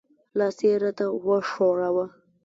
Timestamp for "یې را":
0.65-0.91